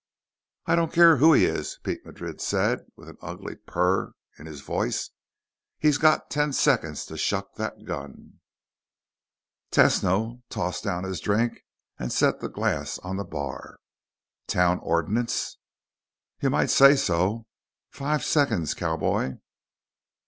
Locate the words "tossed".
10.49-10.83